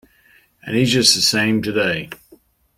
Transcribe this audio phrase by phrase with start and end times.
[0.63, 2.09] And he's just the same today.